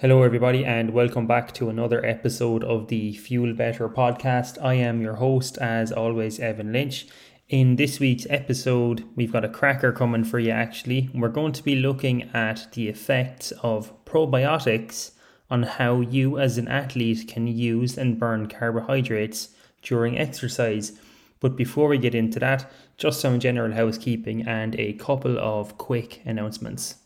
[0.00, 4.62] Hello, everybody, and welcome back to another episode of the Fuel Better podcast.
[4.62, 7.06] I am your host, as always, Evan Lynch.
[7.48, 11.08] In this week's episode, we've got a cracker coming for you actually.
[11.14, 15.12] We're going to be looking at the effects of probiotics
[15.48, 20.92] on how you, as an athlete, can use and burn carbohydrates during exercise.
[21.40, 26.20] But before we get into that, just some general housekeeping and a couple of quick
[26.26, 26.96] announcements.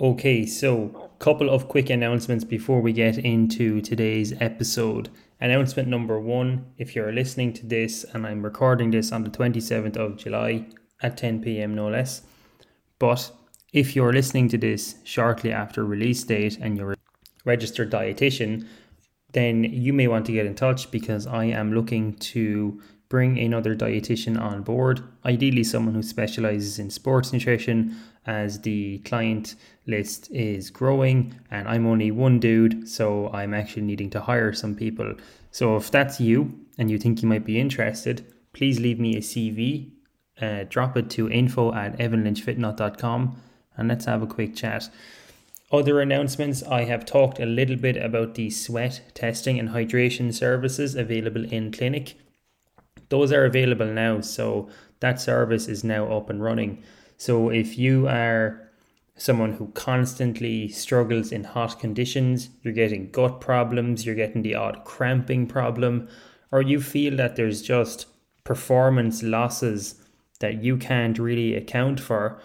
[0.00, 5.08] Okay, so a couple of quick announcements before we get into today's episode.
[5.40, 9.96] Announcement number one if you're listening to this, and I'm recording this on the 27th
[9.96, 10.66] of July
[11.02, 12.22] at 10 pm, no less.
[13.00, 13.32] But
[13.72, 16.96] if you're listening to this shortly after release date and you're a
[17.44, 18.68] registered dietitian,
[19.32, 23.74] then you may want to get in touch because I am looking to bring another
[23.74, 29.54] dietitian on board, ideally someone who specializes in sports nutrition as the client
[29.88, 34.74] list is growing and I'm only one dude, so I'm actually needing to hire some
[34.74, 35.14] people.
[35.50, 39.20] So if that's you and you think you might be interested, please leave me a
[39.20, 39.90] CV,
[40.40, 43.42] uh, drop it to info at evanlynchfitnut.com
[43.76, 44.88] and let's have a quick chat.
[45.70, 50.94] Other announcements I have talked a little bit about the sweat testing and hydration services
[50.94, 52.16] available in clinic.
[53.10, 54.68] Those are available now, so
[55.00, 56.82] that service is now up and running.
[57.18, 58.67] So if you are
[59.18, 64.84] someone who constantly struggles in hot conditions, you're getting gut problems, you're getting the odd
[64.84, 66.08] cramping problem,
[66.50, 68.06] or you feel that there's just
[68.44, 69.96] performance losses
[70.40, 72.40] that you can't really account for,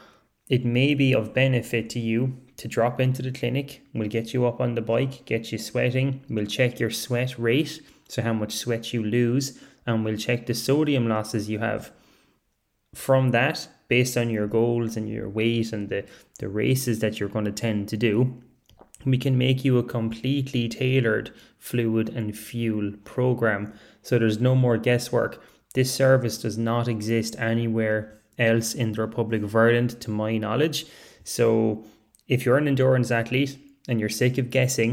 [0.49, 3.81] it may be of benefit to you to drop into the clinic.
[3.93, 7.81] We'll get you up on the bike, get you sweating, we'll check your sweat rate,
[8.09, 11.91] so how much sweat you lose, and we'll check the sodium losses you have.
[12.93, 16.01] From that, based on your goals and your weight and the,
[16.39, 18.13] the races that you're going to tend to do,
[19.05, 21.27] we can make you a completely tailored
[21.59, 23.61] fluid and fuel program.
[24.01, 25.33] So there's no more guesswork.
[25.75, 27.99] This service does not exist anywhere
[28.39, 30.87] else in the Republic of Ireland, to my knowledge.
[31.23, 31.45] So
[32.27, 33.53] if you're an endurance athlete
[33.87, 34.89] and you're sick of guessing,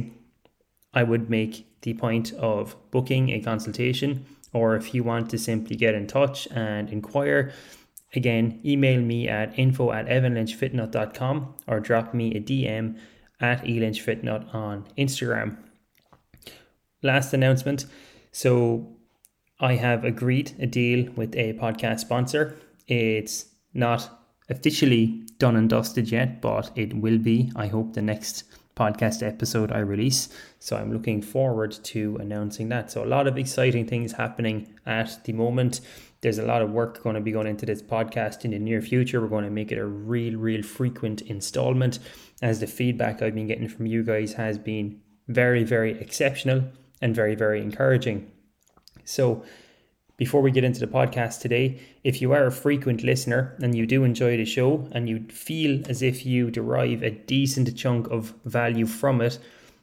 [0.92, 5.76] I would make the point of booking a consultation, or if you want to simply
[5.76, 7.52] get in touch and inquire,
[8.14, 12.98] Again, email me at info at evanlynchfitnut.com or drop me a DM
[13.40, 15.56] at elynchfitnut on Instagram.
[17.02, 17.86] Last announcement.
[18.32, 18.96] So
[19.60, 22.56] I have agreed a deal with a podcast sponsor.
[22.88, 24.10] It's not
[24.48, 28.44] officially done and dusted yet, but it will be, I hope, the next
[28.76, 30.28] podcast episode I release.
[30.58, 32.90] So I'm looking forward to announcing that.
[32.90, 35.80] So a lot of exciting things happening at the moment
[36.20, 38.82] there's a lot of work going to be going into this podcast in the near
[38.82, 39.20] future.
[39.20, 41.98] We're going to make it a real, real frequent installment
[42.42, 46.64] as the feedback I've been getting from you guys has been very, very exceptional
[47.00, 48.30] and very, very encouraging.
[49.04, 49.44] So,
[50.18, 53.86] before we get into the podcast today, if you are a frequent listener and you
[53.86, 58.34] do enjoy the show and you feel as if you derive a decent chunk of
[58.44, 59.38] value from it,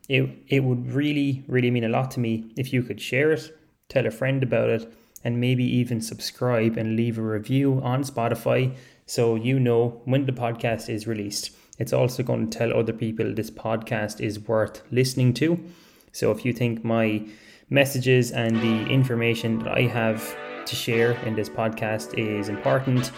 [0.08, 3.52] it, it would really, really mean a lot to me if you could share it,
[3.90, 4.94] tell a friend about it,
[5.24, 8.76] and maybe even subscribe and leave a review on Spotify
[9.06, 11.52] so you know when the podcast is released.
[11.80, 15.64] It's also going to tell other people this podcast is worth listening to.
[16.12, 17.28] So if you think my
[17.70, 23.12] messages and the information that I have to share in this podcast is important,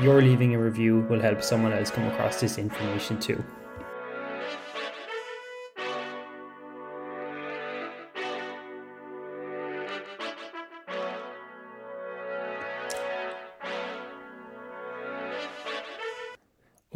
[0.00, 3.42] your leaving a review will help someone else come across this information too.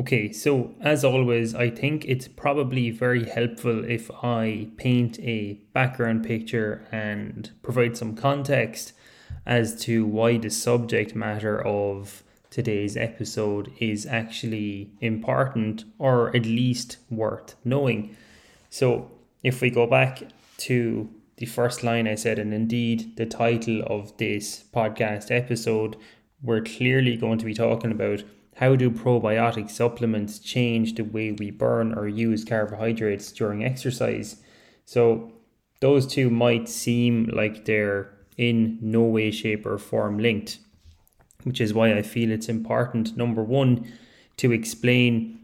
[0.05, 6.25] Okay, so as always, I think it's probably very helpful if I paint a background
[6.27, 8.93] picture and provide some context
[9.47, 16.99] as to why the subject matter of today's episode is actually important or at least
[17.09, 18.15] worth knowing.
[18.69, 19.11] So,
[19.43, 20.23] if we go back
[20.69, 21.09] to
[21.39, 25.97] the first line I said, and indeed the title of this podcast episode,
[26.43, 28.23] we're clearly going to be talking about
[28.57, 34.37] how do probiotic supplements change the way we burn or use carbohydrates during exercise?
[34.85, 35.33] So,
[35.81, 40.59] those two might seem like they're in no way, shape, or form linked,
[41.43, 43.93] which is why I feel it's important, number one,
[44.39, 45.41] to explain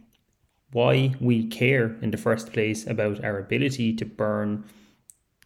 [0.72, 4.64] why we care in the first place about our ability to burn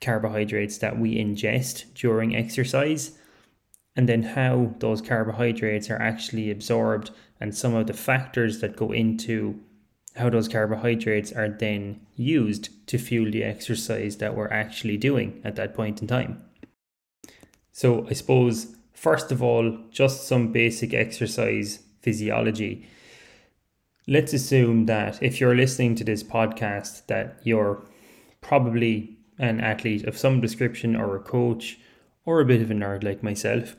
[0.00, 3.18] carbohydrates that we ingest during exercise
[3.96, 7.10] and then how those carbohydrates are actually absorbed
[7.40, 9.60] and some of the factors that go into
[10.16, 15.56] how those carbohydrates are then used to fuel the exercise that we're actually doing at
[15.56, 16.42] that point in time.
[17.72, 22.86] So, I suppose, first of all, just some basic exercise physiology.
[24.06, 27.84] Let's assume that if you're listening to this podcast, that you're
[28.40, 31.78] probably an athlete of some description or a coach
[32.24, 33.74] or a bit of a nerd like myself.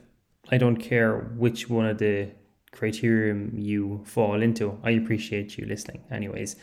[0.51, 2.31] I don't care which one of the
[2.75, 4.79] criterion you fall into.
[4.83, 6.55] I appreciate you listening, anyways.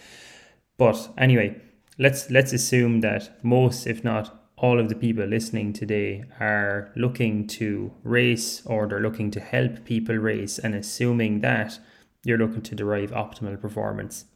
[0.76, 1.60] But anyway,
[1.98, 7.46] let's let's assume that most, if not all of the people listening today are looking
[7.48, 11.80] to race or they're looking to help people race and assuming that
[12.24, 14.26] you're looking to derive optimal performance.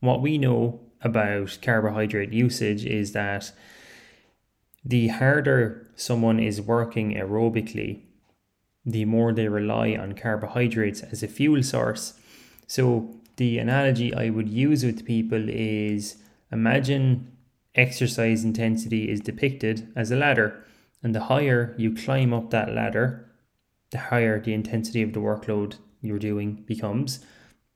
[0.00, 3.52] What we know about carbohydrate usage is that
[4.84, 8.02] the harder someone is working aerobically,
[8.86, 12.14] the more they rely on carbohydrates as a fuel source.
[12.68, 16.16] So, the analogy I would use with people is
[16.50, 17.32] imagine
[17.74, 20.64] exercise intensity is depicted as a ladder,
[21.02, 23.28] and the higher you climb up that ladder,
[23.90, 27.20] the higher the intensity of the workload you're doing becomes,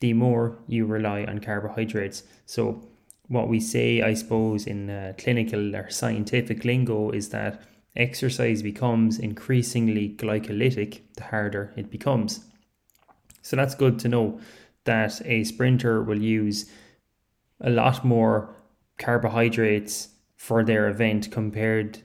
[0.00, 2.22] the more you rely on carbohydrates.
[2.46, 2.86] So,
[3.28, 7.62] what we say, I suppose, in uh, clinical or scientific lingo is that
[7.96, 12.44] exercise becomes increasingly glycolytic the harder it becomes.
[13.42, 14.40] So that's good to know
[14.84, 16.70] that a sprinter will use
[17.60, 18.54] a lot more
[18.98, 21.98] carbohydrates for their event compared,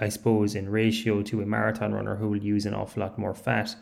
[0.00, 3.34] I suppose, in ratio to a marathon runner who will use an awful lot more
[3.34, 3.74] fat.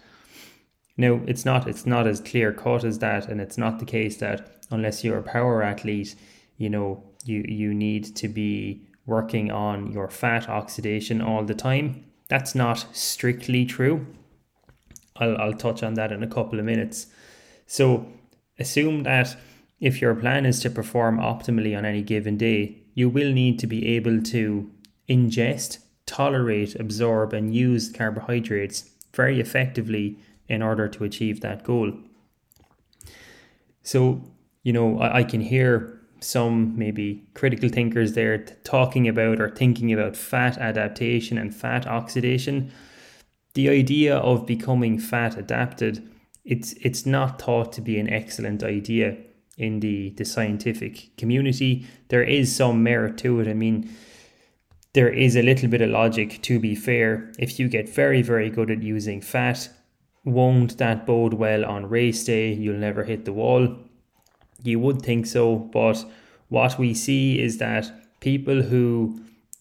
[0.96, 4.16] Now, it's not it's not as clear cut as that, and it's not the case
[4.18, 6.14] that unless you're a power athlete,
[6.56, 12.04] you know, you you need to be working on your fat oxidation all the time.
[12.28, 14.06] That's not strictly true.
[15.16, 17.06] I'll, I'll touch on that in a couple of minutes.
[17.66, 18.06] So,
[18.58, 19.36] assume that
[19.80, 23.66] if your plan is to perform optimally on any given day, you will need to
[23.66, 24.70] be able to
[25.08, 30.18] ingest, tolerate, absorb, and use carbohydrates very effectively
[30.48, 31.92] in order to achieve that goal.
[33.82, 34.22] So,
[34.62, 39.92] you know, I, I can hear some maybe critical thinkers there talking about or thinking
[39.92, 42.70] about fat adaptation and fat oxidation.
[43.54, 46.08] The idea of becoming fat adapted,
[46.44, 49.16] it's it's not thought to be an excellent idea
[49.56, 51.86] in the, the scientific community.
[52.08, 53.48] There is some merit to it.
[53.48, 53.90] I mean,
[54.92, 57.32] there is a little bit of logic to be fair.
[57.38, 59.68] If you get very, very good at using fat,
[60.24, 62.52] won't that bode well on race day?
[62.52, 63.76] You'll never hit the wall
[64.62, 66.04] you would think so, but
[66.48, 69.20] what we see is that people who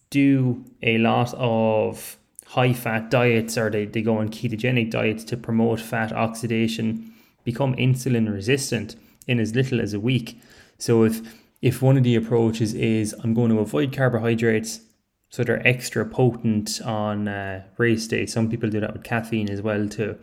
[0.10, 5.36] do a lot of high fat diets or they, they go on ketogenic diets to
[5.36, 7.12] promote fat oxidation
[7.44, 8.96] become insulin resistant
[9.28, 10.40] in as little as a week.
[10.78, 11.22] So if
[11.62, 14.82] if one of the approaches is I'm going to avoid carbohydrates,
[15.30, 18.26] so they're extra potent on uh, race day.
[18.26, 20.18] Some people do that with caffeine as well to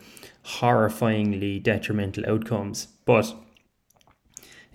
[0.45, 2.89] horrifyingly detrimental outcomes.
[3.05, 3.35] But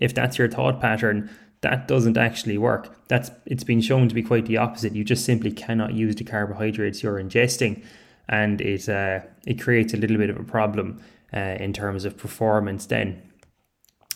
[0.00, 2.94] if that's your thought pattern, that doesn't actually work.
[3.08, 4.94] That's it's been shown to be quite the opposite.
[4.94, 7.84] You just simply cannot use the carbohydrates you're ingesting,
[8.28, 11.02] and it uh, it creates a little bit of a problem
[11.32, 12.86] uh, in terms of performance.
[12.86, 13.22] Then,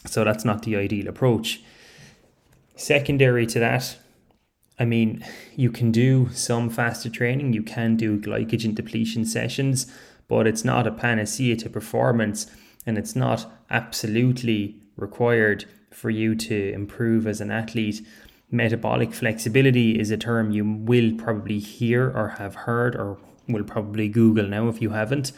[0.07, 1.63] so that's not the ideal approach.
[2.77, 3.97] Secondary to that,
[4.79, 5.25] I mean,
[5.57, 7.53] you can do some faster training.
[7.53, 9.93] You can do glycogen depletion sessions,
[10.29, 12.47] but it's not a panacea to performance,
[12.87, 18.07] and it's not absolutely required for you to improve as an athlete.
[18.51, 23.19] Metabolic flexibility is a term you will probably hear or have heard or
[23.49, 25.33] will probably Google now if you haven't.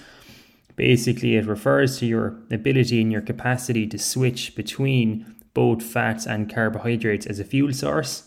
[0.76, 6.52] Basically, it refers to your ability and your capacity to switch between both fats and
[6.52, 8.24] carbohydrates as a fuel source.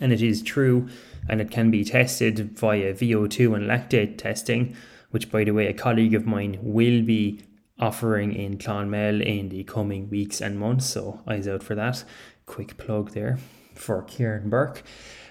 [0.00, 0.88] And it is true,
[1.28, 4.74] and it can be tested via VO2 and lactate testing,
[5.10, 7.40] which, by the way, a colleague of mine will be
[7.82, 10.86] offering in Clonmel in the coming weeks and months.
[10.86, 12.04] So, eyes out for that.
[12.46, 13.38] Quick plug there
[13.74, 14.82] for Kieran Burke.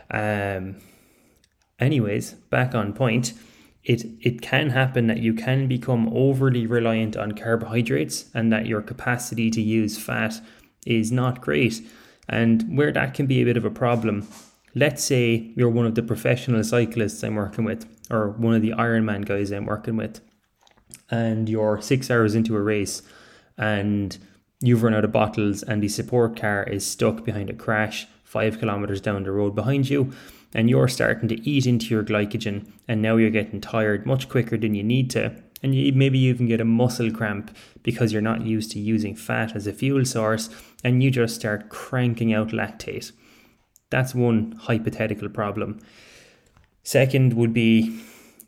[0.09, 0.75] Um,
[1.79, 3.33] anyways, back on point
[3.83, 8.81] it it can happen that you can become overly reliant on carbohydrates and that your
[8.81, 10.39] capacity to use fat
[10.85, 11.81] is not great
[12.29, 14.27] and where that can be a bit of a problem
[14.75, 18.71] let's say you're one of the professional cyclists I'm working with or one of the
[18.71, 20.21] Ironman guys I'm working with
[21.11, 23.03] and you're 6 hours into a race
[23.57, 24.17] and
[24.61, 28.57] you've run out of bottles and the support car is stuck behind a crash 5
[28.59, 30.11] kilometers down the road behind you
[30.53, 34.57] and you're starting to eat into your glycogen and now you're getting tired much quicker
[34.57, 38.21] than you need to and you maybe you even get a muscle cramp because you're
[38.21, 40.49] not used to using fat as a fuel source
[40.83, 43.11] and you just start cranking out lactate.
[43.89, 45.79] That's one hypothetical problem.
[46.83, 48.01] Second would be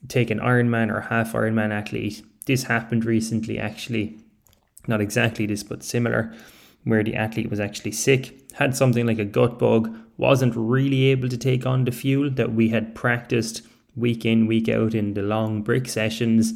[0.07, 4.17] take an ironman or half ironman athlete this happened recently actually
[4.87, 6.33] not exactly this but similar
[6.83, 11.27] where the athlete was actually sick had something like a gut bug wasn't really able
[11.29, 13.61] to take on the fuel that we had practiced
[13.95, 16.53] week in, week out in the long brick sessions.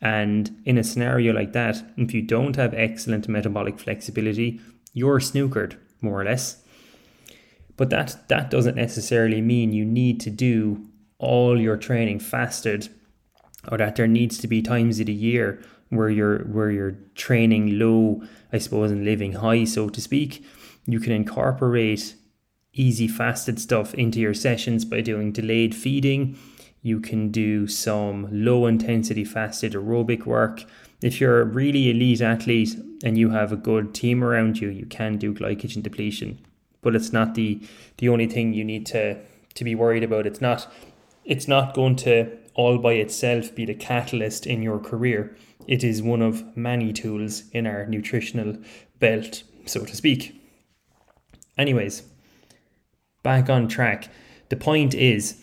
[0.00, 4.60] And in a scenario like that, if you don't have excellent metabolic flexibility,
[4.92, 6.62] you're snookered, more or less.
[7.76, 10.86] But that, that doesn't necessarily mean you need to do
[11.18, 12.88] all your training fasted
[13.70, 17.78] or that there needs to be times of the year where you're where you're training
[17.78, 20.44] low, I suppose, and living high, so to speak.
[20.86, 22.14] You can incorporate
[22.72, 26.36] easy fasted stuff into your sessions by doing delayed feeding.
[26.82, 30.64] You can do some low intensity fasted aerobic work.
[31.00, 34.86] If you're a really elite athlete and you have a good team around you, you
[34.86, 36.38] can do glycogen depletion.
[36.82, 37.60] But it's not the
[37.98, 39.18] the only thing you need to
[39.54, 40.26] to be worried about.
[40.26, 40.70] It's not
[41.24, 45.36] it's not going to all by itself be the catalyst in your career.
[45.66, 48.58] It is one of many tools in our nutritional
[48.98, 50.40] belt, so to speak.
[51.56, 52.02] Anyways,
[53.22, 54.08] back on track.
[54.48, 55.40] The point is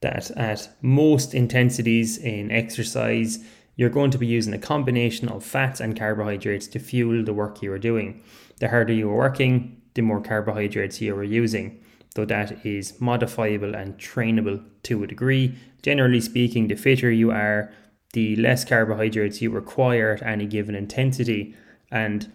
[0.00, 3.44] that at most intensities in exercise,
[3.76, 7.62] you're going to be using a combination of fats and carbohydrates to fuel the work
[7.62, 8.22] you are doing.
[8.58, 11.82] The harder you are working, the more carbohydrates you are using,
[12.14, 15.56] though that is modifiable and trainable to a degree.
[15.88, 17.72] Generally speaking, the fitter you are,
[18.12, 21.54] the less carbohydrates you require at any given intensity,
[21.90, 22.30] and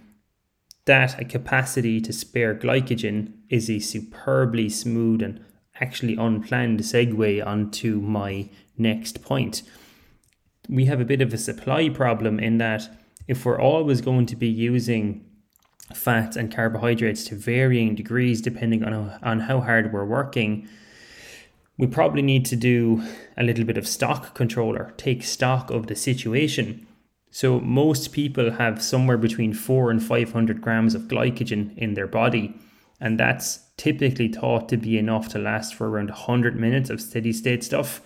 [0.85, 5.39] that capacity to spare glycogen is a superbly smooth and
[5.79, 9.61] actually unplanned segue onto my next point.
[10.67, 12.89] We have a bit of a supply problem in that
[13.27, 15.29] if we're always going to be using
[15.93, 20.67] fats and carbohydrates to varying degrees depending on, on how hard we're working,
[21.77, 23.03] we probably need to do
[23.37, 26.85] a little bit of stock control or take stock of the situation
[27.35, 32.53] so most people have somewhere between four and 500 grams of glycogen in their body.
[33.01, 37.33] And that's typically thought to be enough to last for around 100 minutes of steady
[37.33, 38.01] state stuff.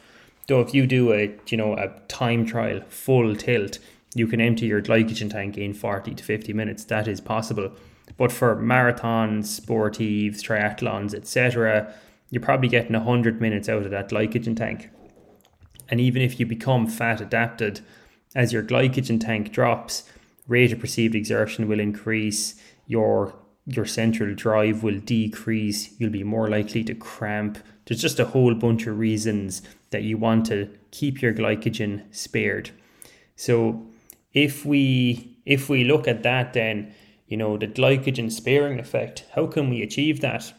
[0.47, 3.79] Though if you do a, you know, a time trial full tilt,
[4.15, 6.85] you can empty your glycogen tank in 40 to 50 minutes.
[6.85, 7.73] That is possible.
[8.15, 11.93] But for marathons, sportives, triathlons, etc.,
[12.29, 14.89] you're probably getting 100 minutes out of that glycogen tank.
[15.89, 17.81] And even if you become fat adapted,
[18.35, 20.03] as your glycogen tank drops,
[20.47, 22.55] rate of perceived exertion will increase,
[22.85, 23.35] your
[23.69, 27.57] your central drive will decrease, you'll be more likely to cramp.
[27.85, 32.71] There's just a whole bunch of reasons that you want to keep your glycogen spared.
[33.35, 33.85] So
[34.33, 36.93] if we if we look at that then,
[37.27, 40.53] you know, the glycogen sparing effect, how can we achieve that?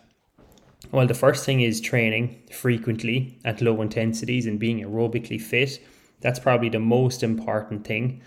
[0.91, 5.81] Well, the first thing is training frequently at low intensities and being aerobically fit.
[6.21, 8.23] That's probably the most important thing.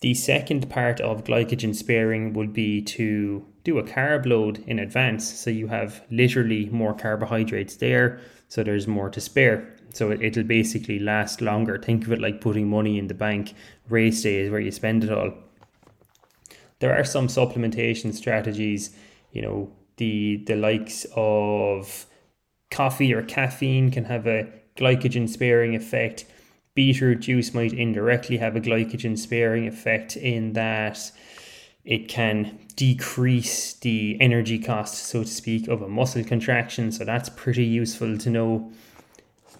[0.00, 5.32] The second part of glycogen sparing would be to do a carb load in advance.
[5.32, 9.76] So you have literally more carbohydrates there, so there's more to spare.
[9.92, 11.78] So it'll basically last longer.
[11.78, 13.54] Think of it like putting money in the bank.
[13.88, 15.34] Race day is where you spend it all.
[16.80, 18.96] There are some supplementation strategies,
[19.30, 19.70] you know,
[20.02, 22.06] the the likes of
[22.70, 24.40] coffee or caffeine can have a
[24.76, 26.24] glycogen sparing effect
[26.74, 30.98] beetroot juice might indirectly have a glycogen sparing effect in that
[31.84, 36.92] it can decrease the energy cost, so to speak, of a muscle contraction.
[36.92, 38.72] So that's pretty useful to know.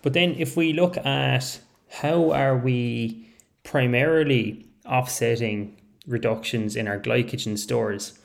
[0.03, 1.61] But then if we look at
[2.01, 3.27] how are we
[3.65, 8.19] primarily offsetting reductions in our glycogen stores.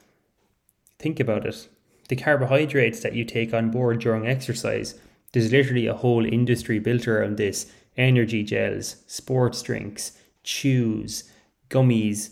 [0.99, 1.67] Think about it.
[2.07, 4.95] The carbohydrates that you take on board during exercise,
[5.33, 11.29] there's literally a whole industry built around this energy gels, sports drinks, chews,
[11.69, 12.29] gummies,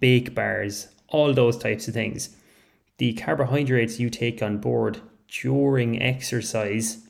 [0.00, 2.36] bake bars, all those types of things.
[2.98, 7.08] The carbohydrates you take on board during exercise,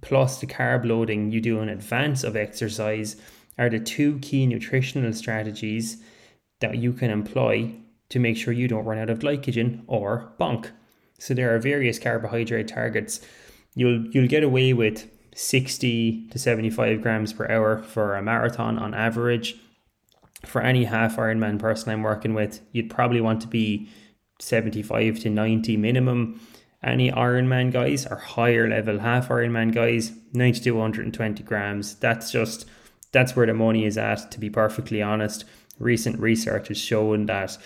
[0.00, 3.16] plus the carb loading you do in advance of exercise,
[3.56, 6.02] are the two key nutritional strategies
[6.60, 7.72] that you can employ
[8.14, 10.70] to make sure you don't run out of glycogen or bonk.
[11.18, 13.20] So there are various carbohydrate targets.
[13.74, 18.94] You'll you'll get away with 60 to 75 grams per hour for a marathon on
[18.94, 19.56] average.
[20.46, 23.88] For any half Ironman person I'm working with, you'd probably want to be
[24.38, 26.40] 75 to 90 minimum.
[26.84, 31.96] Any Ironman guys or higher level half Ironman guys, 90 to 120 grams.
[31.96, 32.64] That's just
[33.10, 34.30] that's where the money is at.
[34.30, 35.44] To be perfectly honest,
[35.80, 37.58] recent research has shown that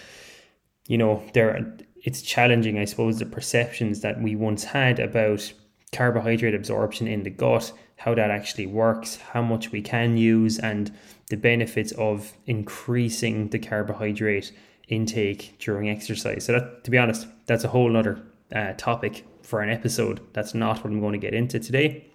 [0.89, 5.53] you know there it's challenging, I suppose, the perceptions that we once had about
[5.93, 10.93] carbohydrate absorption in the gut, how that actually works, how much we can use, and
[11.29, 14.53] the benefits of increasing the carbohydrate
[14.89, 16.45] intake during exercise.
[16.45, 18.23] So that, to be honest, that's a whole other
[18.55, 20.21] uh, topic for an episode.
[20.33, 22.07] That's not what I'm going to get into today.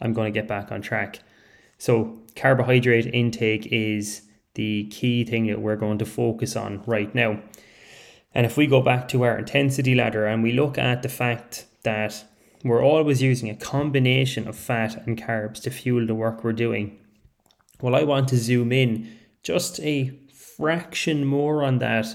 [0.00, 1.20] I'm going to get back on track.
[1.78, 4.22] So carbohydrate intake is
[4.58, 7.40] the key thing that we're going to focus on right now.
[8.34, 11.66] And if we go back to our intensity ladder and we look at the fact
[11.84, 12.24] that
[12.64, 16.98] we're always using a combination of fat and carbs to fuel the work we're doing.
[17.80, 22.08] Well, I want to zoom in just a fraction more on that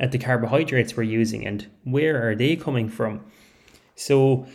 [0.00, 3.24] at the carbohydrates we're using and where are they coming from.
[3.94, 4.48] So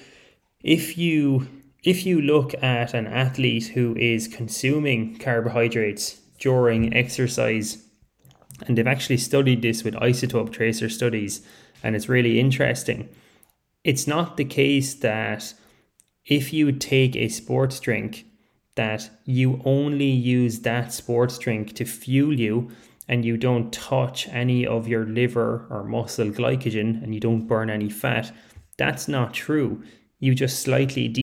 [0.62, 1.48] if you
[1.86, 7.82] if you look at an athlete who is consuming carbohydrates during exercise.
[8.68, 11.42] And they've actually studied this with isotope tracer studies
[11.82, 13.10] and it's really interesting.
[13.84, 15.54] It's not the case that
[16.26, 18.26] if you take a sports drink
[18.76, 22.72] that you only use that sports drink to fuel you
[23.08, 27.70] and you don't touch any of your liver or muscle glycogen and you don't burn
[27.70, 28.32] any fat.
[28.78, 29.84] That's not true.
[30.20, 31.23] You just slightly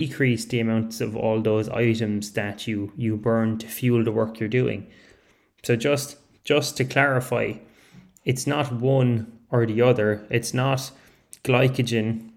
[0.00, 4.40] Decrease the amounts of all those items that you, you burn to fuel the work
[4.40, 4.86] you're doing.
[5.62, 7.54] So just just to clarify,
[8.24, 10.26] it's not one or the other.
[10.30, 10.90] It's not
[11.44, 12.30] glycogen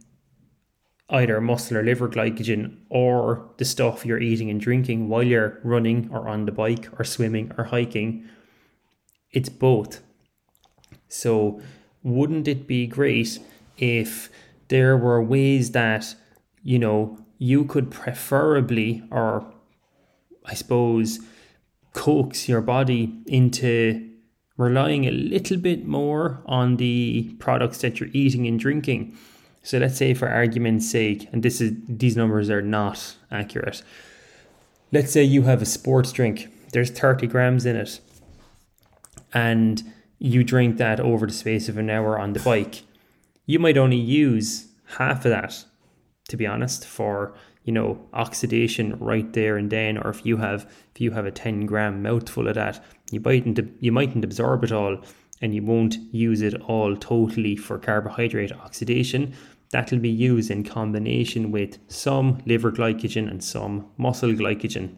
[1.10, 6.10] either muscle or liver glycogen or the stuff you're eating and drinking while you're running
[6.12, 8.28] or on the bike or swimming or hiking.
[9.32, 10.02] It's both.
[11.08, 11.62] So,
[12.02, 13.40] wouldn't it be great
[13.78, 14.30] if
[14.70, 16.16] there were ways that,
[16.64, 19.46] you know, you could preferably, or
[20.46, 21.20] I suppose,
[21.94, 24.10] coax your body into
[24.58, 29.18] relying a little bit more on the products that you're eating and drinking
[29.64, 33.82] so let's say for argument's sake, and this is these numbers are not accurate.
[34.92, 36.50] Let's say you have a sports drink.
[36.74, 38.02] There's 30 grams in it.
[39.34, 39.82] And
[40.20, 42.84] you drink that over the space of an hour on the bike.
[43.46, 45.64] You might only use half of that,
[46.34, 50.66] to be honest, for you know oxidation right there and then or if you have
[50.96, 54.72] if you have a 10 gram mouthful of that you mightn't you mightn't absorb it
[54.74, 54.98] all
[55.42, 59.34] and you won't use it all totally for carbohydrate oxidation
[59.70, 64.96] that'll be used in combination with some liver glycogen and some muscle glycogen.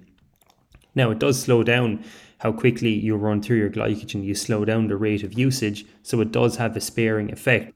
[0.95, 2.03] Now, it does slow down
[2.39, 6.21] how quickly you run through your glycogen, you slow down the rate of usage, so
[6.21, 7.74] it does have a sparing effect.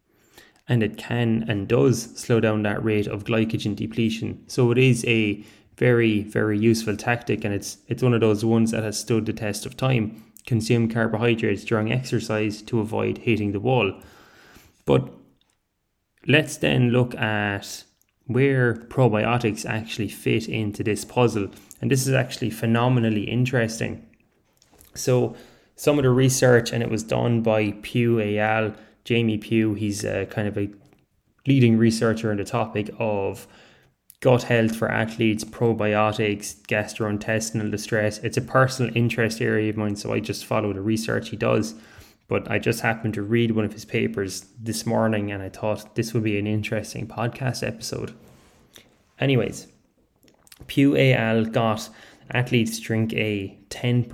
[0.69, 4.41] And it can and does slow down that rate of glycogen depletion.
[4.47, 5.43] So it is a
[5.77, 9.33] very, very useful tactic, and it's it's one of those ones that has stood the
[9.33, 10.23] test of time.
[10.45, 13.93] Consume carbohydrates during exercise to avoid hitting the wall.
[14.85, 15.09] But
[16.27, 17.83] let's then look at
[18.29, 21.49] where probiotics actually fit into this puzzle.
[21.81, 24.05] And this is actually phenomenally interesting.
[24.93, 25.35] So,
[25.75, 28.75] some of the research, and it was done by Pugh et al.
[29.09, 30.69] Jamie Pugh, he's a, kind of a
[31.47, 33.47] leading researcher on the topic of
[34.19, 38.19] gut health for athletes, probiotics, gastrointestinal distress.
[38.19, 41.73] It's a personal interest area of mine, so I just follow the research he does.
[42.27, 45.95] But I just happened to read one of his papers this morning and I thought
[45.95, 48.13] this would be an interesting podcast episode.
[49.17, 49.69] Anyways,
[50.67, 51.45] Pugh al.
[51.45, 51.89] got
[52.29, 54.07] athletes drink a 10%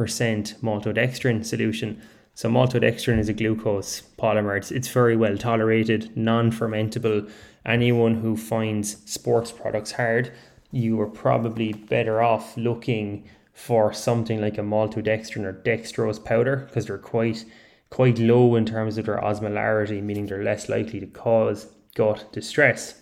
[0.62, 2.02] maltodextrin solution.
[2.36, 4.58] So, maltodextrin is a glucose polymer.
[4.58, 7.32] It's, it's very well tolerated, non fermentable.
[7.66, 10.34] Anyone who finds sports products hard,
[10.70, 16.88] you are probably better off looking for something like a maltodextrin or dextrose powder because
[16.88, 17.46] they're quite
[17.90, 23.02] quite low in terms of their osmolarity, meaning they're less likely to cause gut distress.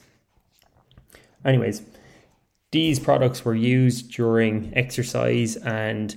[1.43, 1.81] Anyways,
[2.71, 6.15] these products were used during exercise and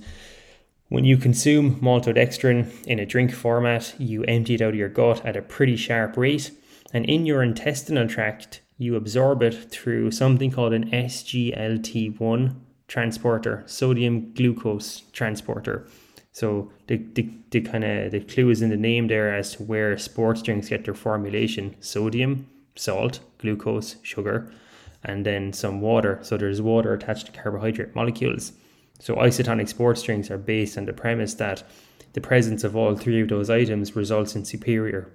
[0.89, 5.25] when you consume maltodextrin in a drink format, you empty it out of your gut
[5.25, 6.51] at a pretty sharp rate,
[6.93, 12.55] and in your intestinal tract, you absorb it through something called an SGLT1
[12.87, 15.87] transporter, sodium glucose transporter.
[16.31, 19.63] So the, the, the kind of the clue is in the name there as to
[19.63, 24.51] where sports drinks get their formulation: sodium, salt, glucose, sugar,
[25.03, 26.19] and then some water.
[26.21, 28.53] So there's water attached to carbohydrate molecules.
[28.99, 31.63] So isotonic sports drinks are based on the premise that
[32.13, 35.11] the presence of all three of those items results in superior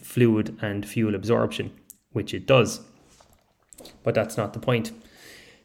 [0.00, 1.70] fluid and fuel absorption,
[2.12, 2.80] which it does.
[4.02, 4.92] But that's not the point.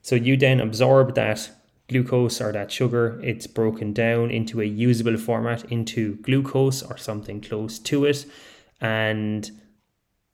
[0.01, 1.49] So you then absorb that
[1.89, 7.41] glucose or that sugar, it's broken down into a usable format into glucose or something
[7.41, 8.25] close to it.
[8.81, 9.49] And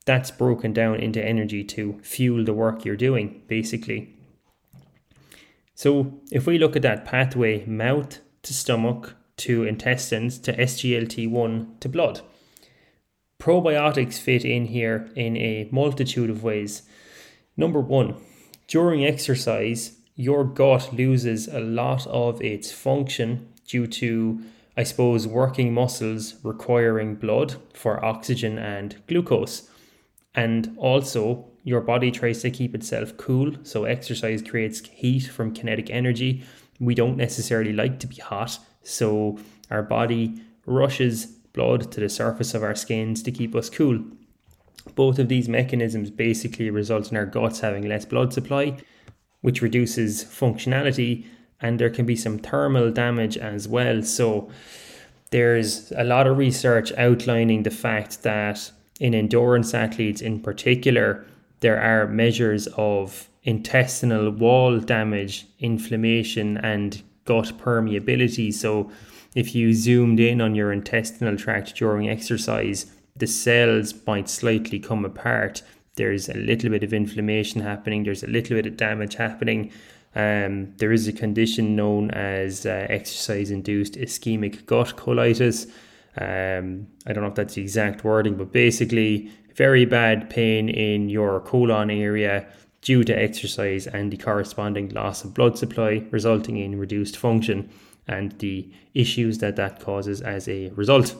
[0.05, 4.15] that's broken down into energy to fuel the work you're doing, basically.
[5.79, 11.87] So if we look at that pathway, mouth to stomach to intestines to SGLT1 to
[11.87, 12.19] blood,
[13.39, 16.81] probiotics fit in here in a multitude of ways.
[17.55, 18.15] Number one,
[18.67, 24.41] during exercise, your gut loses a lot of its function due to,
[24.75, 29.69] I suppose, working muscles requiring blood for oxygen and glucose.
[30.35, 35.91] And also, your body tries to keep itself cool, so exercise creates heat from kinetic
[35.91, 36.43] energy.
[36.79, 39.37] We don't necessarily like to be hot, so
[39.69, 44.03] our body rushes blood to the surface of our skins to keep us cool.
[44.95, 48.77] Both of these mechanisms basically result in our guts having less blood supply,
[49.41, 51.25] which reduces functionality,
[51.61, 54.01] and there can be some thermal damage as well.
[54.01, 54.49] So,
[55.29, 61.25] there's a lot of research outlining the fact that in endurance athletes in particular,
[61.59, 68.53] there are measures of intestinal wall damage, inflammation, and gut permeability.
[68.53, 68.91] So,
[69.35, 75.05] if you zoomed in on your intestinal tract during exercise, the cells might slightly come
[75.05, 75.61] apart
[75.99, 79.69] there's a little bit of inflammation happening, there's a little bit of damage happening.
[80.15, 85.69] Um, there is a condition known as uh, exercise induced ischemic gut colitis.
[86.19, 91.09] Um, I don't know if that's the exact wording, but basically, very bad pain in
[91.09, 92.47] your colon area
[92.81, 97.69] due to exercise and the corresponding loss of blood supply, resulting in reduced function
[98.07, 101.15] and the issues that that causes as a result.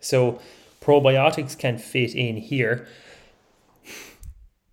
[0.00, 0.40] So,
[0.80, 2.86] probiotics can fit in here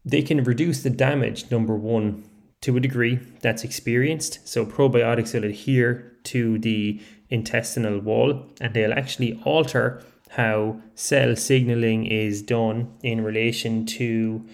[0.06, 2.24] they can reduce the damage, number one,
[2.62, 4.48] to a degree that's experienced.
[4.48, 12.06] So probiotics will adhere to the intestinal wall and they'll actually alter how cell signaling
[12.06, 14.46] is done in relation to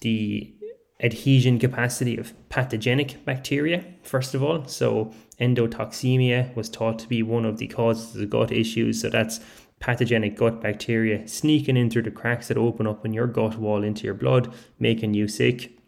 [0.00, 0.54] the
[1.00, 4.64] adhesion capacity of pathogenic bacteria, first of all.
[4.66, 9.02] So, endotoxemia was thought to be one of the causes of gut issues.
[9.02, 9.40] So, that's
[9.80, 13.82] pathogenic gut bacteria sneaking in through the cracks that open up in your gut wall
[13.82, 15.78] into your blood, making you sick.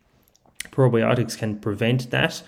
[0.70, 2.42] Probiotics can prevent that.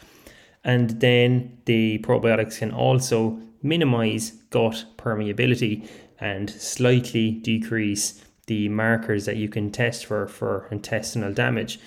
[0.65, 5.89] And then the probiotics can also minimize gut permeability
[6.21, 11.79] and slightly decrease the markers that you can test for for intestinal damage.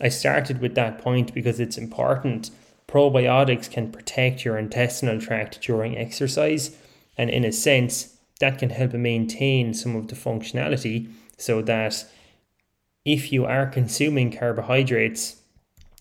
[0.00, 2.50] I started with that point because it's important.
[2.88, 6.76] Probiotics can protect your intestinal tract during exercise,
[7.18, 12.04] and in a sense, that can help maintain some of the functionality so that
[13.04, 15.36] if you are consuming carbohydrates,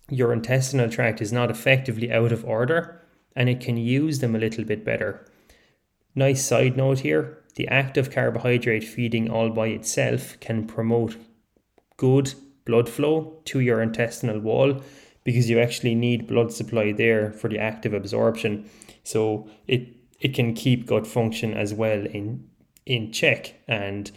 [0.10, 3.02] your intestinal tract is not effectively out of order
[3.36, 5.26] and it can use them a little bit better.
[6.16, 11.16] Nice side note here the act of carbohydrate feeding all by itself can promote
[11.98, 12.34] good
[12.66, 14.82] blood flow to your intestinal wall
[15.24, 18.70] because you actually need blood supply there for the active absorption.
[19.04, 19.88] So it
[20.20, 22.48] it can keep gut function as well in
[22.86, 23.56] in check.
[23.68, 24.12] And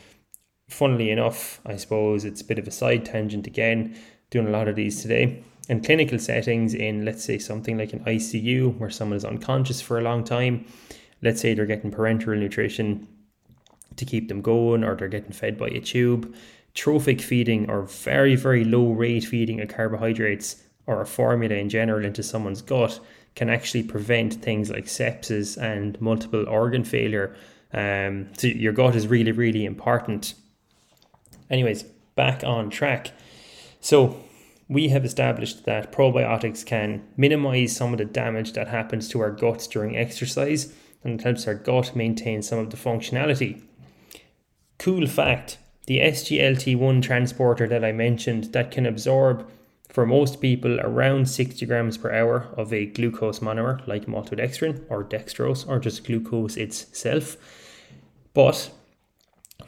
[0.68, 3.96] funnily enough, I suppose it's a bit of a side tangent again,
[4.30, 5.42] doing a lot of these today.
[5.68, 9.98] In clinical settings, in let's say something like an ICU where someone is unconscious for
[9.98, 10.64] a long time,
[11.22, 13.06] let's say they're getting parenteral nutrition
[13.96, 16.34] to keep them going, or they're getting fed by a tube.
[16.74, 22.04] Trophic feeding or very, very low rate feeding of carbohydrates or a formula in general
[22.04, 22.98] into someone's gut
[23.34, 27.36] can actually prevent things like sepsis and multiple organ failure.
[27.72, 30.34] Um, so your gut is really, really important.
[31.50, 31.82] Anyways,
[32.14, 33.12] back on track.
[33.80, 34.18] So
[34.68, 39.30] we have established that probiotics can minimize some of the damage that happens to our
[39.30, 43.62] guts during exercise and helps our gut maintain some of the functionality.
[44.78, 49.48] Cool fact the SGLT1 transporter that I mentioned that can absorb
[49.88, 55.02] for most people around 60 grams per hour of a glucose monomer like maltodextrin or
[55.02, 57.38] dextrose or just glucose itself.
[58.34, 58.70] But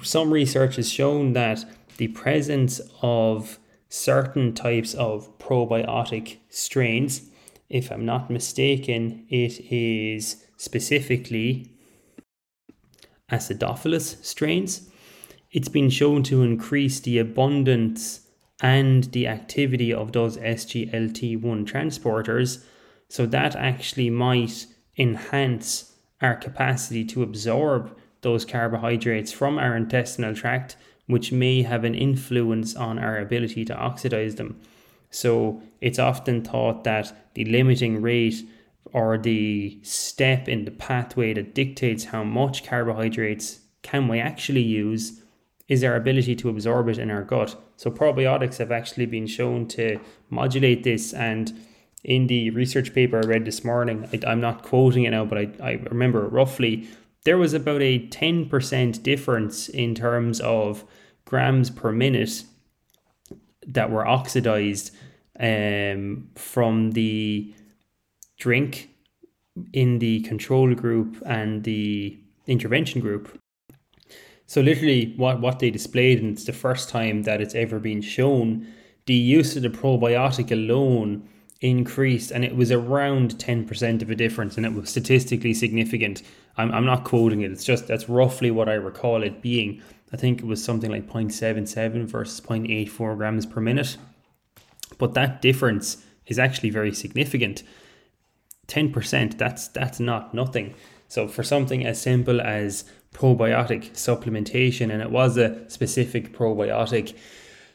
[0.02, 1.64] some research has shown that
[1.96, 3.58] the presence of
[3.90, 7.28] certain types of probiotic strains,
[7.68, 11.70] if I'm not mistaken, it is specifically
[13.30, 14.88] acidophilus strains.
[15.52, 18.20] It's been shown to increase the abundance
[18.62, 22.64] and the activity of those SGLT1 transporters.
[23.08, 30.76] So that actually might enhance our capacity to absorb those carbohydrates from our intestinal tract,
[31.10, 34.60] which may have an influence on our ability to oxidize them.
[35.10, 38.46] So it's often thought that the limiting rate
[38.92, 45.22] or the step in the pathway that dictates how much carbohydrates can we actually use
[45.68, 47.60] is our ability to absorb it in our gut.
[47.76, 51.52] So probiotics have actually been shown to modulate this and
[52.02, 55.38] in the research paper I read this morning, I, am not quoting it now, but
[55.38, 56.88] I, I remember roughly
[57.24, 60.84] there was about a 10% difference in terms of
[61.30, 62.42] grams per minute
[63.64, 64.90] that were oxidized
[65.38, 67.54] um, from the
[68.36, 68.90] drink
[69.72, 73.38] in the control group and the intervention group.
[74.46, 78.02] So literally what, what they displayed, and it's the first time that it's ever been
[78.02, 78.66] shown,
[79.06, 81.28] the use of the probiotic alone
[81.60, 86.22] increased and it was around 10% of a difference and it was statistically significant.
[86.56, 89.82] I'm, I'm not quoting it, it's just that's roughly what I recall it being.
[90.12, 93.96] I think it was something like 0.77 versus 0.84 grams per minute.
[94.98, 97.62] But that difference is actually very significant.
[98.66, 100.74] 10%, that's that's not nothing.
[101.08, 107.16] So for something as simple as probiotic supplementation, and it was a specific probiotic.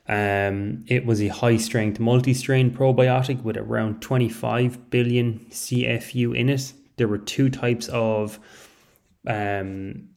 [0.07, 6.49] Um, it was a high strength multi strain probiotic with around 25 billion CFU in
[6.49, 6.73] it.
[6.97, 8.39] There were two types of
[9.27, 10.09] um,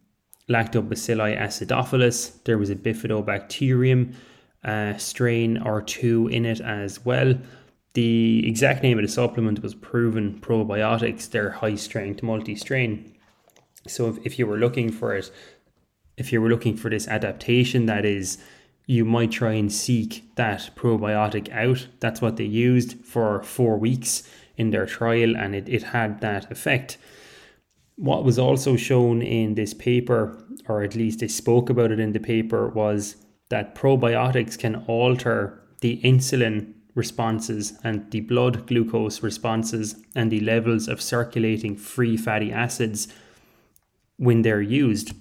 [0.48, 2.42] Lactobacilli acidophilus.
[2.44, 4.14] There was a bifidobacterium
[4.64, 7.34] uh, strain or two in it as well.
[7.94, 11.30] The exact name of the supplement was Proven Probiotics.
[11.30, 13.16] They're high strength multi strain.
[13.86, 15.30] So if, if you were looking for it,
[16.16, 18.38] if you were looking for this adaptation, that is,
[18.88, 21.86] you might try and seek that probiotic out.
[22.00, 24.22] That's what they used for four weeks
[24.56, 26.96] in their trial, and it, it had that effect.
[27.96, 32.12] What was also shown in this paper, or at least they spoke about it in
[32.12, 33.16] the paper, was
[33.50, 40.88] that probiotics can alter the insulin responses and the blood glucose responses and the levels
[40.88, 43.06] of circulating free fatty acids
[44.16, 45.12] when they're used.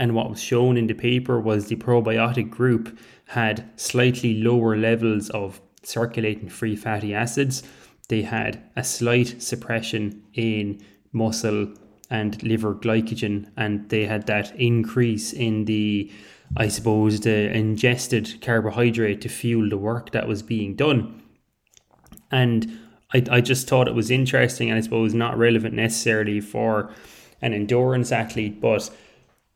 [0.00, 5.28] And what was shown in the paper was the probiotic group had slightly lower levels
[5.28, 7.62] of circulating free fatty acids.
[8.08, 10.80] They had a slight suppression in
[11.12, 11.74] muscle
[12.08, 16.10] and liver glycogen, and they had that increase in the,
[16.56, 21.22] I suppose, the ingested carbohydrate to fuel the work that was being done.
[22.32, 22.78] And
[23.12, 26.90] I, I just thought it was interesting and I suppose not relevant necessarily for
[27.42, 28.90] an endurance athlete, but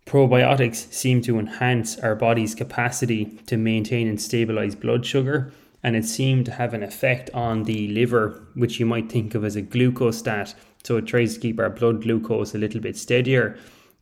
[0.06, 5.52] probiotics seem to enhance our body's capacity to maintain and stabilize blood sugar.
[5.82, 9.44] And it seemed to have an effect on the liver, which you might think of
[9.44, 10.54] as a glucose glucostat.
[10.82, 13.58] So it tries to keep our blood glucose a little bit steadier.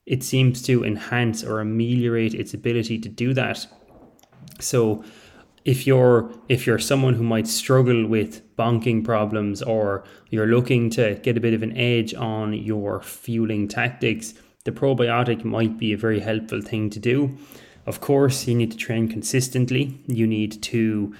[0.06, 3.66] It seems to enhance or ameliorate its ability to do that.
[4.58, 5.04] So
[5.64, 11.14] if you're if you're someone who might struggle with bonking problems or you're looking to
[11.22, 14.34] get a bit of an edge on your fueling tactics
[14.64, 17.36] the probiotic might be a very helpful thing to do
[17.84, 19.98] Of course, you need to train consistently.
[20.06, 21.14] You need to,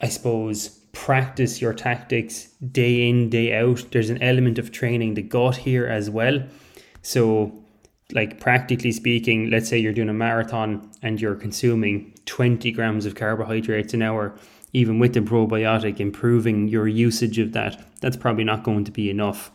[0.00, 3.84] I suppose, practice your tactics day in, day out.
[3.92, 6.42] There's an element of training the gut here as well.
[7.02, 7.52] So,
[8.12, 13.14] like practically speaking, let's say you're doing a marathon and you're consuming 20 grams of
[13.14, 14.34] carbohydrates an hour,
[14.72, 19.10] even with the probiotic, improving your usage of that, that's probably not going to be
[19.10, 19.50] enough.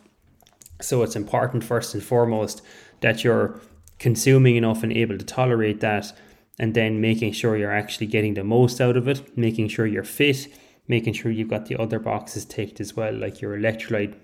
[0.80, 2.62] So, it's important first and foremost
[3.04, 3.60] that you're
[3.98, 6.10] consuming enough and able to tolerate that,
[6.58, 10.02] and then making sure you're actually getting the most out of it, making sure you're
[10.02, 10.48] fit,
[10.88, 14.14] making sure you've got the other boxes ticked as well, like your electrolyte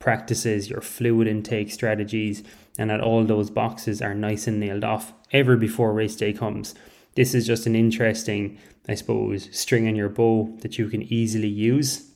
[0.00, 2.42] practices, your fluid intake strategies,
[2.76, 6.74] and that all those boxes are nice and nailed off ever before race day comes.
[7.14, 11.46] This is just an interesting, I suppose, string on your bow that you can easily
[11.46, 12.10] use.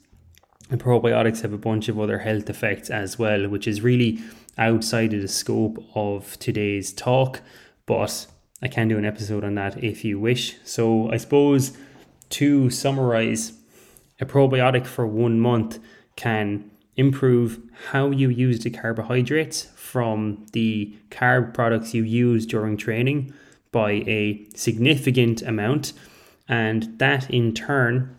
[0.68, 4.18] And probiotics have a bunch of other health effects as well, which is really
[4.58, 7.40] outside of the scope of today's talk,
[7.86, 8.26] but
[8.60, 10.56] I can do an episode on that if you wish.
[10.64, 11.76] So, I suppose
[12.30, 13.52] to summarize,
[14.20, 15.78] a probiotic for one month
[16.16, 23.32] can improve how you use the carbohydrates from the carb products you use during training
[23.70, 25.92] by a significant amount,
[26.48, 28.16] and that in turn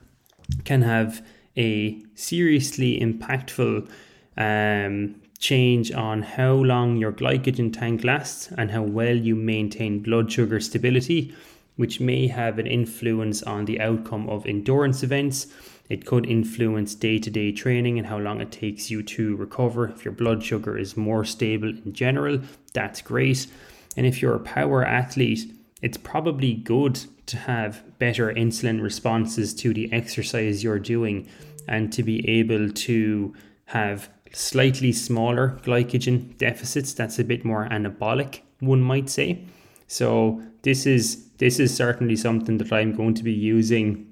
[0.63, 1.25] can have
[1.57, 3.89] a seriously impactful
[4.37, 10.31] um, change on how long your glycogen tank lasts and how well you maintain blood
[10.31, 11.33] sugar stability,
[11.77, 15.47] which may have an influence on the outcome of endurance events.
[15.89, 19.87] It could influence day to day training and how long it takes you to recover.
[19.87, 22.41] If your blood sugar is more stable in general,
[22.73, 23.47] that's great.
[23.95, 29.73] And if you're a power athlete, it's probably good to have better insulin responses to
[29.73, 31.29] the exercise you're doing
[31.67, 33.33] and to be able to
[33.65, 36.93] have slightly smaller glycogen deficits.
[36.93, 39.45] That's a bit more anabolic, one might say.
[39.87, 44.11] So this is this is certainly something that I'm going to be using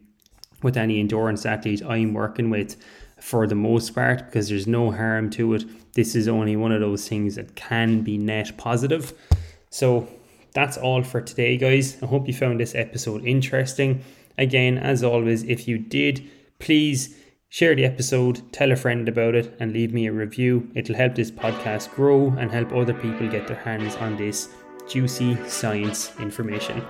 [0.63, 2.77] with any endurance athlete I'm working with
[3.19, 5.65] for the most part because there's no harm to it.
[5.93, 9.13] This is only one of those things that can be net positive.
[9.69, 10.07] So
[10.53, 12.01] that's all for today, guys.
[12.01, 14.03] I hope you found this episode interesting.
[14.37, 17.15] Again, as always, if you did, please
[17.57, 20.69] Share the episode, tell a friend about it, and leave me a review.
[20.75, 24.49] It'll help this podcast grow and help other people get their hands on this
[24.87, 26.85] juicy science information.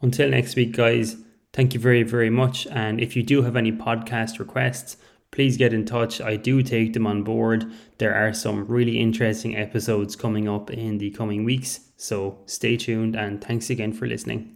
[0.00, 1.16] Until next week, guys,
[1.52, 2.68] thank you very, very much.
[2.68, 4.98] And if you do have any podcast requests,
[5.36, 6.18] please get in touch.
[6.18, 7.70] I do take them on board.
[7.98, 13.14] There are some really interesting episodes coming up in the coming weeks, so stay tuned
[13.14, 14.55] and thanks again for listening.